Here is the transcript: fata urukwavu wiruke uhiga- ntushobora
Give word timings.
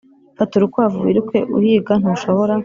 fata 0.37 0.53
urukwavu 0.55 0.97
wiruke 1.05 1.37
uhiga- 1.57 1.93
ntushobora 2.01 2.53